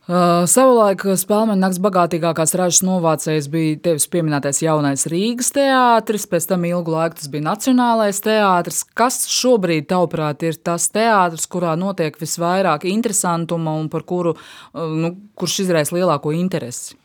[0.10, 6.66] Uh, savulaik Spēlmeņa nakts bagātīgākās ražas novācējs bija tevis pieminētais jaunais Rīgas teātris, pēc tam
[6.66, 8.80] ilgu laiku tas bija Nacionālais teātris.
[8.98, 15.14] Kas šobrīd, tavuprāt, ir tas teātris, kurā notiek visvairāk interesantuma un par kuru, uh, nu,
[15.38, 16.98] kurš izraisa lielāko interesi?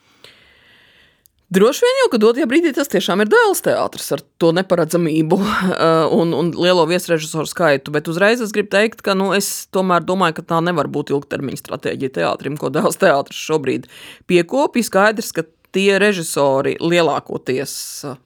[1.52, 5.66] Droši vien jau, ka dotajā brīdī tas tiešām ir dēls teātris ar to neparedzamību uh,
[6.18, 10.38] un, un lielo viesrežisoru skaitu, bet uzreiz es gribu teikt, ka nu, es tomēr domāju,
[10.40, 13.90] ka tā nevar būt ilgtermiņa stratēģija teātrim, ko dēls teātris šobrīd
[14.30, 14.88] piekopja.
[14.88, 17.74] Skaidrs, ka tie režisori lielākoties,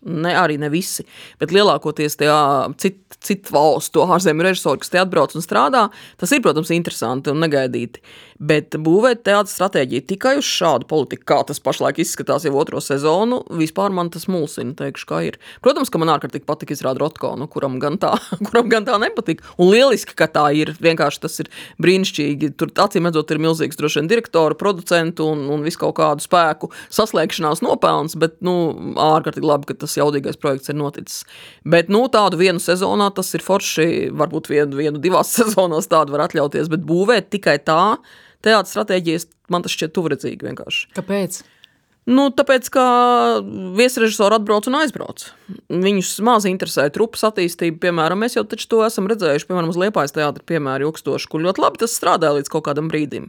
[0.04, 1.06] ne arī ne visi,
[1.40, 2.30] bet lielākoties tie
[2.78, 5.88] citu cit valstu ārzemju režisori, kas te atbrauc un strādā,
[6.20, 8.02] tas ir, protams, interesanti un negaidīti.
[8.38, 13.40] Bet būvēt teātris stratēģiju tikai uz šādu politiku, kā tas pašlaik izskatās jau otro sezonu,
[13.58, 15.08] vispār man tas mulsina, teikšu.
[15.64, 18.12] Protams, ka man ārkārtīgi patika izrāda Rotko, nu, kuram gan tā,
[18.46, 19.46] kuram gan tā nepatika.
[19.56, 21.48] Un lieliski, ka tā ir, vienkārši tas ir
[21.80, 22.52] brīnišķīgi.
[22.60, 26.70] Tur acīm redzot ir milzīgs droši vien direktoru, producentu un, un visu kaut kādu spēku
[26.92, 31.24] saslēgšanu izdzīšanās nopelns, bet nu, ārkārtīgi labi, ka tas jaudīgais projekts ir noticis.
[31.64, 36.28] Bet nu, tādu vienu sezonā tas ir forši, varbūt vienu, vienu divās sezonās tādu var
[36.28, 37.98] atļauties, bet būvēt tikai tā
[38.44, 40.90] teātris stratēģijas man tas šķiet tuvredzīgi vienkārši.
[40.98, 41.40] Kāpēc?
[42.08, 42.82] Nu, tāpēc, ka
[43.76, 45.26] viesrežisori atbrauc un aizbrauc.
[45.68, 47.82] Viņus maz interesē trupas attīstība.
[47.82, 51.82] Piemēram, mēs jau to esam redzējuši, piemēram, uz Liepājas teātra, piemēram, ilgstoši, kur ļoti labi
[51.82, 53.28] tas strādāja līdz kaut kādam brīdim.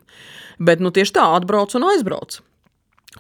[0.63, 2.39] Bet nu, tieši tā atbrauc un aizbrauc.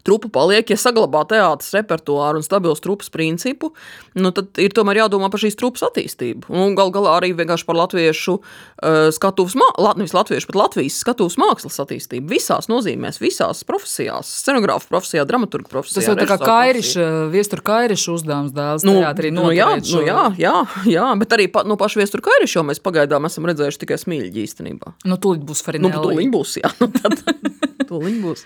[0.05, 3.71] Trupa paliek, ja saglabā teātris repertuāru un stabilu trupas principu,
[4.13, 6.45] nu tad ir tomēr jādomā par šīs trupas attīstību.
[6.53, 11.81] Un gal galā arī vienkārši par latviešu uh, skatuves, nevis latviešu, bet Latvijas skatuves mākslas
[11.81, 12.29] attīstību.
[12.29, 16.03] Visās nozīmēs, visās profesijās, scenogrāfa profesijā, dramaturga profesijā.
[16.03, 20.27] Tas jau tā kā kairiša, viestur kairiša uzdevums dēls nu, teātrī nu, jā, nu, jā,
[20.37, 20.53] jā,
[20.85, 24.45] jā, bet arī pa, no paša viestur kairiša jau mēs pagaidām esam redzējuši tikai smīļģi
[24.45, 24.93] īstenībā.
[25.09, 25.97] Nu, tūlīt būs Farinelli.
[25.97, 26.71] Nu, tūlīt būs, jā.
[26.77, 27.25] Nu, tad,
[27.89, 28.45] tūlīt būs.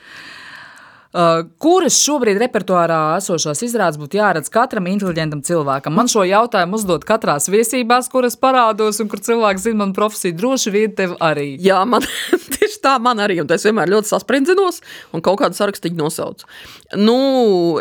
[1.13, 5.93] Uh, kuras šobrīd repertuārā esošās izrādes būtu jāredz katram inteliģentam cilvēkam?
[5.93, 10.33] Man šo jautājumu uzdod katrās viesībās, kuras parādos, un kur cilvēks zina manu profesiju.
[10.39, 11.51] Droši vien tev arī.
[11.61, 12.01] Jā, man
[12.55, 13.37] tieši tā, man arī.
[13.43, 14.81] Un es vienmēr ļoti sasprindzinos
[15.13, 16.49] un kaut kādu sarakstu nosaucu.
[16.97, 17.19] Nu,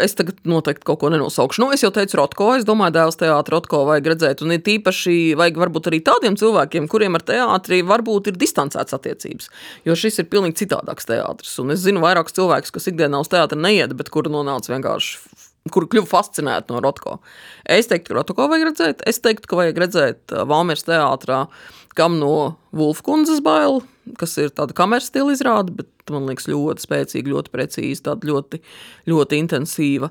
[0.04, 1.64] es tagad noteikti kaut ko nenosaukšu.
[1.64, 4.44] Nu, es jau teicu, Rotko, es domāju, dēls teātris Rotko vajag redzēt.
[4.44, 9.48] Un ir tīpaši vajag varbūt arī tādiem cilvēkiem, kuriem ar teātri varbūt ir distancēts attiecības.
[9.88, 11.56] Jo šis ir pilnīgi citādāks teātris.
[11.64, 15.86] Un es zinu vairākus cilvēkus, kas ikdienā uz teātri neiet, bet kuru nonāca vienkārši kur
[15.90, 17.18] kļuva fascinēta no Rotko.
[17.68, 19.02] Es teiktu, ka Rotko vajag redzēt.
[19.06, 21.44] Es teiktu, ka vajag redzēt uh, Valmieras teātrā,
[21.98, 23.82] kam no Wolfkundzes baila,
[24.18, 28.62] kas ir tāda kameras stila izrāde, bet man liekas, ļoti spēcīga, ļoti precīza, tāda ļoti,
[29.12, 30.10] ļoti intensīva.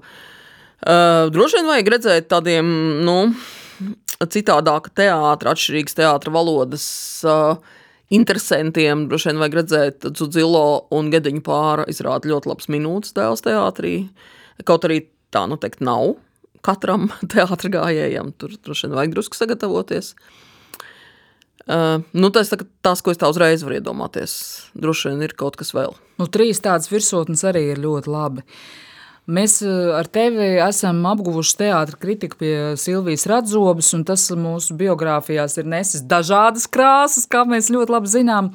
[0.81, 2.71] Uh, droši vien vajag redzēt tādiem,
[3.03, 3.17] nu,
[4.31, 6.85] citādāka teātra, atšķirīgas teātra valodas
[7.27, 7.57] uh,
[8.13, 9.07] interesantiem.
[9.09, 13.95] Droši vien vajag redzēt Zudzilo un Gediņu pāra izrāda ļoti labs minūtes tēls teātrī.
[14.67, 16.15] Kaut arī tā, nu, teikt, nav
[16.65, 18.33] katram teātra gājējam.
[18.37, 20.13] Tur droši vien vajag drusku sagatavoties.
[21.71, 24.33] Uh, nu, tas ir tas, ko es tā uzreiz varu iedomāties.
[24.77, 25.93] Droši vien ir kaut kas vēl.
[26.19, 28.45] Nu, trīs tādas virsotnes arī ir ļoti labi.
[29.31, 29.61] Mēs
[29.95, 36.03] ar tevi esam apguvuši teātra kritiku pie Silvijas Radzobas, un tas mūsu biogrāfijās ir nesis
[36.03, 38.51] dažādas krāsas, kā mēs ļoti labi zinām.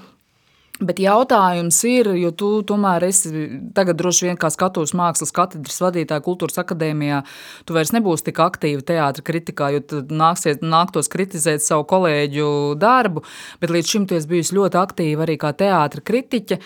[0.77, 3.31] Bet jautājums ir, jo tu tomēr esi
[3.73, 7.23] tagad droši vien kā skatos mākslas katedras vadītāja kultūras akadēmijā,
[7.65, 12.51] tu vairs nebūsi tik aktīva teātra kritikā, jo tad nāksies, nāktos kritizēt savu kolēģu
[12.83, 13.25] darbu,
[13.62, 16.61] bet līdz šim tu esi bijusi ļoti aktīva arī kā teātra kritiķe.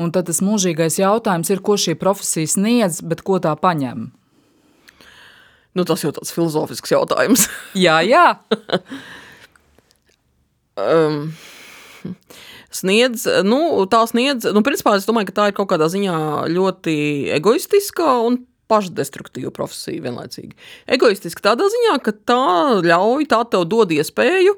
[0.00, 4.08] Un tad tas mūžīgais jautājums ir, ko šī profesija sniedz, bet ko tā paņem?
[5.76, 7.46] Nu, tas jau tāds filozofisks jautājums.
[7.86, 8.26] jā, jā.
[10.80, 11.30] um
[12.70, 13.60] sniedz, nu,
[13.90, 16.16] tā sniedz, nu, principā es domāju, ka tā ir kaut kādā ziņā
[16.54, 16.94] ļoti
[17.36, 20.54] egoistiska un pašdestruktīva profesija vienlaicīgi.
[20.94, 22.42] Egoistiski tādā ziņā, ka tā
[22.86, 24.54] ļauj, tā tev dod iespēju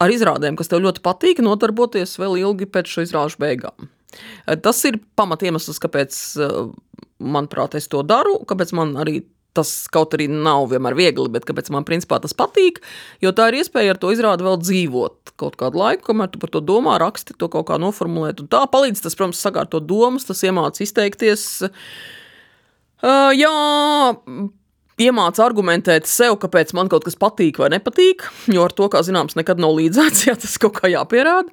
[0.00, 3.90] ar izrādēm, kas tev ļoti patīk, nodarboties vēl ilgi pēc šo izrāžu beigām.
[4.64, 6.16] Tas ir pamatiemesls, kāpēc,
[7.20, 9.20] manuprāt, es to daru, kāpēc man arī
[9.56, 12.78] tas kaut arī nav vienmēr viegli, bet kāpēc man principā tas patīk,
[13.22, 16.52] jo tā ir iespēja ar to izrādi vēl dzīvot kaut kādu laiku, kamēr tu par
[16.54, 20.44] to domā, raksti to kaut kā noformulēt, un tā palīdz tas, protams, sakārtot domas, tas
[20.46, 23.54] iemāc izteikties, uh, jā,
[25.00, 29.38] iemāca argumentēt sev, kāpēc man kaut kas patīk vai nepatīk, jo ar to, kā zināms,
[29.38, 31.50] nekad nav līdzēts, ja tas kaut kā jāpierāda.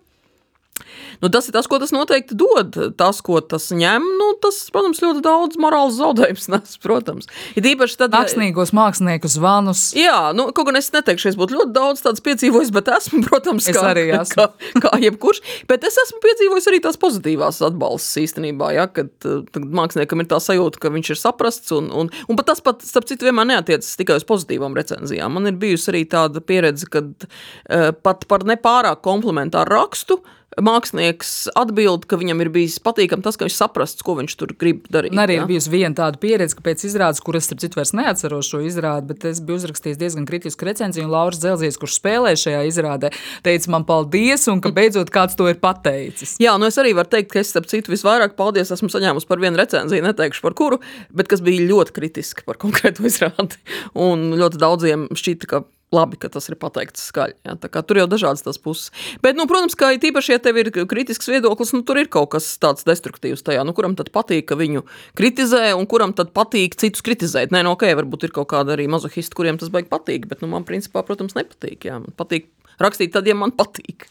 [1.21, 2.75] Nu, tas ir tas, ko tas noteikti dod.
[2.97, 7.29] Tas, ko tas ņem, nu, tas, protams, ļoti daudz morāls zaudējums nes, protams.
[7.57, 8.13] Ir īpaši tad...
[8.17, 9.89] Mākslīgos mākslinieku zvanus.
[9.97, 13.69] Jā, nu, kaut gan es neteikšu, es būtu ļoti daudz tāds piedzīvojis, bet esmu, protams,
[13.69, 14.47] es kā, arī esmu.
[14.77, 15.41] Kā, kā jebkurš.
[15.69, 20.41] Bet es esmu piedzīvojis arī tās pozitīvās atbalsts īstenībā, ja, kad, kad māksliniekam ir tā
[20.43, 23.95] sajūta, ka viņš ir saprasts, un, un, un pat tas pat, starp citu, vienmēr neatiecas
[23.99, 25.33] tikai uz pozitīvām recenzijām.
[25.33, 31.31] Man ir bijusi arī tāda pieredze, kad uh, pat par nepārāk komplementāru rakstu uh, mākslinieks
[31.57, 35.13] atbild, ka viņam ir bijis patīkami tas, ka viņš saprasts, ko viņš tur grib darīt.
[35.13, 35.43] Un arī ja?
[35.43, 39.11] ir bijusi viena tāda pieredze, ka pēc izrādes, kuras, starp citu, vairs neatceros šo izrādi,
[39.11, 43.13] bet es biju uzrakstījis diezgan kritisku recenziju, un Lauris Zelzies, kurš spēlē šajā izrādē,
[43.45, 46.37] teica man paldies, un ka beidzot kāds to ir pateicis.
[46.43, 49.43] Jā, nu es arī varu teikt, ka es, starp citu, visvairāk paldies esmu saņēmusi par
[49.43, 50.81] vienu recenziju, neteikšu par kuru,
[51.13, 53.61] bet kas bija ļoti kritiski par konkrētu izrādi.
[53.93, 57.37] Un ļoti daudziem šķita, ka labi, ka tas ir pateikts skaļi.
[57.47, 57.55] Ja?
[57.57, 58.91] Tur jau dažādas tās puses.
[59.23, 62.49] Bet, nu, protams, ka tīpaši, ja tev ir kritisks viedoklis, nu, tur ir kaut kas
[62.61, 63.63] tāds destruktīvs tajā.
[63.67, 64.83] Nu, kuram tad patīk, ka viņu
[65.17, 67.55] kritizē, un kuram tad patīk citus kritizēt?
[67.55, 70.43] Nē, no nu, ok, varbūt ir kaut kāda arī mazohisti, kuriem tas beigas patīk, bet
[70.43, 71.87] nu, man principā, protams, nepatīk.
[71.87, 72.01] Jā.
[72.03, 72.51] Man patīk
[72.83, 74.09] rakstīt tad, ja man patīk.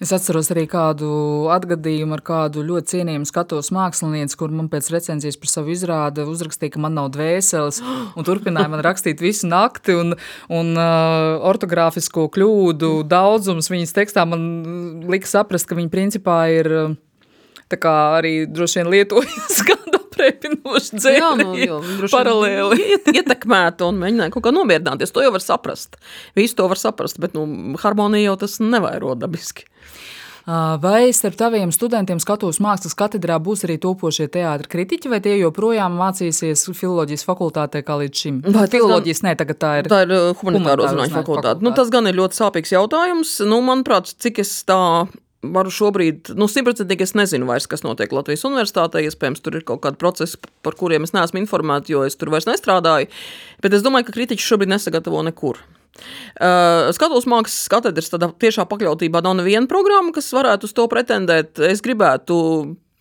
[0.00, 1.10] Es atceros arī kādu
[1.52, 6.72] atgadījumu ar kādu ļoti cienījumu skatos mākslinieci, kur man pēc recenzijas par savu izrādi uzrakstīja,
[6.72, 7.82] ka man nav dvēseles,
[8.16, 10.16] un turpināja man rakstīt visu nakti, un,
[10.48, 16.72] un uh, ortogrāfisko kļūdu daudzums viņas tekstā man lika saprast, ka viņa principā ir
[17.70, 21.46] tā kā arī droši vien lietojas kādu apreipinošu dzēli.
[21.66, 22.80] Jā, nu, paralēli.
[22.94, 25.12] Iet, ietekmētu un mēģināja kaut kā nomierināties.
[25.14, 26.00] To jau var saprast.
[26.38, 27.44] Visu to var saprast, bet nu,
[27.84, 29.68] harmonija jau tas nevairo dabiski.
[30.46, 35.96] Vai starp taviem studentiem skatos mākslas katedrā būs arī topošie teātra kritiķi, vai tie joprojām
[36.00, 38.42] mācīsies filoloģijas fakultātē kā līdz šim?
[38.54, 39.90] Vai filoloģijas ne, tagad tā ir?
[39.92, 41.64] Tā ir humanitāro zinātņu fakultāte.
[41.66, 43.36] Nu, tas gan ir ļoti sāpīgs jautājums.
[43.46, 44.80] Nu, manuprāt, cik es tā
[45.40, 49.04] varu šobrīd, nu, simtprocentīgi es nezinu vairs, kas notiek Latvijas universitātē.
[49.06, 52.48] Iespējams, tur ir kaut kādi procesi, par kuriem es neesmu informēta, jo es tur vairs
[52.48, 53.08] nestrādāju.
[53.64, 55.62] Bet es domāju, ka kritiķi šobrīd nesagatavo nekur.
[56.40, 61.60] Uh, Skatuves mākslas katedras tiešā pakļautībā nav neviena programma, kas varētu uz to pretendēt.
[61.66, 62.36] Es gribētu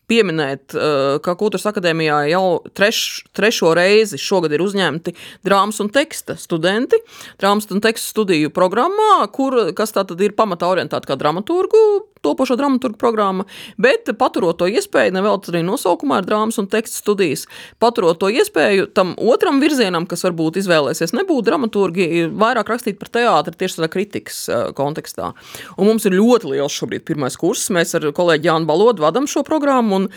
[0.09, 2.43] pieminēt, uh, ka Kultūras akadēmijā jau
[2.75, 3.01] treš,
[3.37, 5.13] trešo reizi šogad ir uzņemti
[5.45, 6.97] drāmas un teksta studenti.
[7.41, 11.83] Drāmas un teksta studiju programmā, kur, kas tā tad ir pamatā orientēta kā dramaturgu
[12.25, 13.45] topošo dramaturgu programma,
[13.77, 17.45] bet paturot to iespēju, nevēl arī nosaukumā ir drāmas un teksta studijas,
[17.79, 23.55] paturot to iespēju tam otram virzienam, kas varbūt izvēlēsies nebūt dramaturgi, vairāk rakstīt par teātri
[23.59, 24.41] tieši tādā kritikas
[24.77, 25.31] kontekstā.
[25.77, 29.43] Un mums ir ļoti liels šobrīd pirmais kurs, mēs ar kolēģi Jānu Balodu vadam šo
[29.47, 30.07] programmu un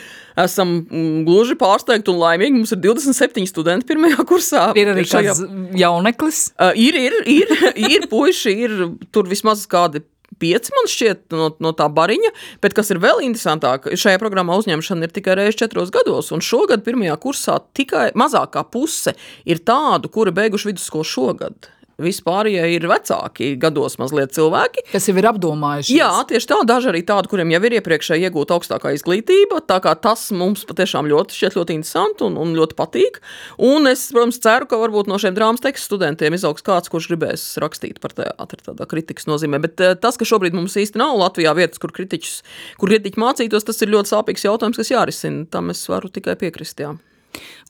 [0.41, 2.63] esam mm, gluži pārsteigti un laimīgi.
[2.63, 4.69] Mums ir 27 studenti pirmajā kursā.
[4.79, 5.35] Ir arī šajā...
[5.35, 6.43] kāds jauneklis?
[6.57, 8.79] Uh, ir, ir, ir, ir puiši, ir
[9.15, 10.05] tur vismaz kādi
[10.43, 12.33] pieci, man šķiet, no, no tā bariņa,
[12.65, 16.85] bet kas ir vēl interesantāk, šajā programmā uzņemšana ir tikai reizi četros gados, un šogad
[16.87, 19.15] pirmajā kursā tikai mazākā puse
[19.49, 21.71] ir tādu, kuri beiguši vidusskolu šogad.
[22.01, 24.87] Vispārējie ir vecāki gados mazliet cilvēki.
[24.93, 25.97] Kas jau ir apdomājuši.
[25.99, 29.61] Jā, tieši tā, daži arī tādi, kuriem jau ir iepriekšēji iegūta augstākā izglītība.
[29.69, 33.21] Tā kā tas mums patiešām ļoti, šķiet ļoti interesanti un, un ļoti patīk.
[33.69, 37.47] Un es, protams, ceru, ka varbūt no šiem drāmas tekstu studentiem izaugs kāds, kurš gribēs
[37.63, 39.61] rakstīt par teātri tādā kritikas nozīmē.
[39.63, 42.41] Bet eh, tas, ka šobrīd mums īsti nav Latvijā vietas, kur kritiķus,
[42.81, 45.45] kur kritiķi mācītos, tas ir ļoti sāpīgs jautājums, kas jārisina.
[45.53, 46.81] Tam es varu tikai piekrist.
[46.81, 46.97] Jā.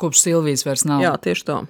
[0.01, 1.03] Kopš Silvijas vairs nav.
[1.05, 1.63] Jā, tieši tā.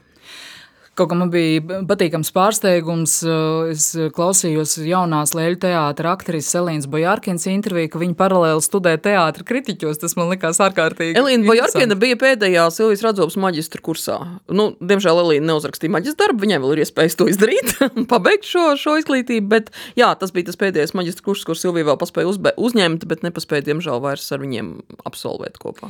[0.92, 7.46] Kaut kā man bija patīkams pārsteigums, eh, es klausījos jaunās Lēļu teātra aktrises Elīnas Bojārkins
[7.48, 10.02] interviju, ka viņa paralēli studē teātra kritiķos.
[10.02, 11.16] Tas man likās ārkārtīgi.
[11.16, 14.18] Elīna Bojārkina bija pēdējā Silvijas Radzovas maģistra kursā.
[14.52, 18.74] Nu, diemžēl Elīna neuzrakstīja maģistra darbu, viņai vēl ir iespējas to izdarīt un pabeigt šo,
[18.76, 23.08] šo izglītību, bet jā, tas bija tas pēdējais maģistra kurs, kur Silvija vēl paspēja uzņemt,
[23.08, 24.74] bet nepaspēja, diemžēl, vairs ar viņiem
[25.08, 25.88] absolvēt kopā.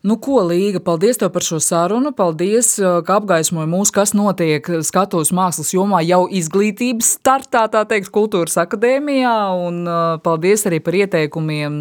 [0.00, 2.14] Nu, ko, Līga, paldies tev par šo sarunu.
[2.16, 8.08] Paldies, uh, ka apgaismoji mūs, kas notiek skatuves mākslas jomā jau izglītības startā, tā teikt,
[8.14, 9.34] kultūras akadēmijā.
[9.60, 11.74] Un uh, paldies arī par ieteikumiem,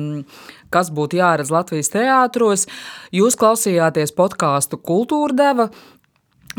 [0.67, 2.67] kas būtu jāredz Latvijas teātros.
[3.15, 5.69] Jūs klausījāties podkāstu Kultūra deva.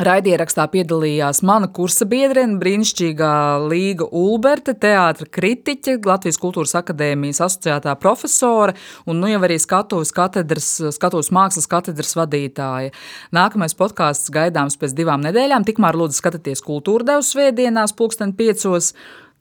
[0.00, 3.32] Raidierakstā piedalījās mana kursa biedrene, brīnišķīgā
[3.68, 8.72] Līga Ulberte, teātra kritiķe, Latvijas Kultūras akadēmijas asociētā profesore
[9.04, 12.94] un nu jau arī skatuves, katedras, skatuves mākslas katedras vadītāja.
[13.36, 18.94] Nākamais podkāsts gaidāms pēc divām nedēļām, tikmēr lūdzu skatieties kultūra devu svētdienās pulksten piecos.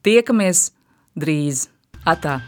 [0.03, 0.73] Tiekamies
[1.15, 1.69] drīz!
[2.03, 2.41] Atā!